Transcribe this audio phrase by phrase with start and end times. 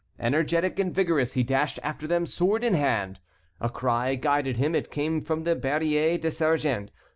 [0.17, 3.19] Energetic and vigorous, he dashed after them, sword in hand.
[3.59, 6.89] A cry guided him; it came from the Barrier des Sergents.